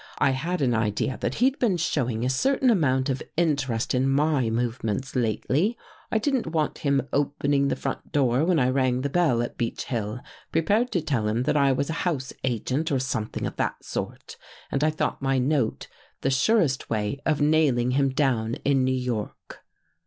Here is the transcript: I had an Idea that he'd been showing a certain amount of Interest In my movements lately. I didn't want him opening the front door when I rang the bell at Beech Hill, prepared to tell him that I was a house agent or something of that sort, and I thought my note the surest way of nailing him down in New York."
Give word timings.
I 0.17 0.31
had 0.31 0.63
an 0.63 0.73
Idea 0.73 1.19
that 1.19 1.35
he'd 1.35 1.59
been 1.59 1.77
showing 1.77 2.25
a 2.25 2.29
certain 2.31 2.71
amount 2.71 3.07
of 3.07 3.21
Interest 3.37 3.93
In 3.93 4.09
my 4.09 4.49
movements 4.49 5.15
lately. 5.15 5.77
I 6.11 6.17
didn't 6.17 6.47
want 6.47 6.79
him 6.79 7.07
opening 7.13 7.67
the 7.67 7.75
front 7.75 8.11
door 8.11 8.43
when 8.43 8.57
I 8.57 8.69
rang 8.71 9.01
the 9.01 9.11
bell 9.11 9.43
at 9.43 9.59
Beech 9.59 9.83
Hill, 9.85 10.19
prepared 10.51 10.89
to 10.93 11.01
tell 11.01 11.27
him 11.27 11.43
that 11.43 11.55
I 11.55 11.71
was 11.71 11.91
a 11.91 12.01
house 12.01 12.33
agent 12.43 12.91
or 12.91 12.97
something 12.97 13.45
of 13.45 13.57
that 13.57 13.85
sort, 13.85 14.37
and 14.71 14.83
I 14.83 14.89
thought 14.89 15.21
my 15.21 15.37
note 15.37 15.87
the 16.21 16.31
surest 16.31 16.89
way 16.89 17.19
of 17.23 17.39
nailing 17.39 17.91
him 17.91 18.09
down 18.09 18.55
in 18.65 18.83
New 18.83 18.91
York." 18.97 19.59